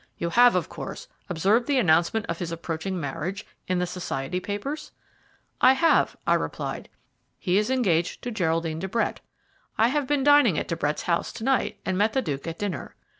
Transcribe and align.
You 0.17 0.31
have, 0.31 0.55
of 0.55 0.67
course, 0.67 1.07
observed 1.29 1.67
the 1.67 1.77
announcement 1.77 2.25
of 2.25 2.39
his 2.39 2.51
approaching 2.51 2.99
marriage 2.99 3.45
in 3.67 3.77
the 3.77 3.85
society 3.85 4.39
papers?" 4.39 4.91
"I 5.61 5.73
have," 5.73 6.17
I 6.25 6.33
replied. 6.33 6.89
"He 7.37 7.59
is 7.59 7.69
engaged 7.69 8.23
to 8.23 8.31
Geraldine 8.31 8.79
de 8.79 8.87
Brett. 8.87 9.19
I 9.77 9.89
have 9.89 10.07
been 10.07 10.23
dining 10.23 10.57
at 10.57 10.67
De 10.69 10.75
Brett's 10.75 11.03
house 11.03 11.31
to 11.33 11.43
night, 11.43 11.79
and 11.85 11.99
met 11.99 12.13
the 12.13 12.23
Duke 12.23 12.47
at 12.47 12.57
dinner. 12.57 12.95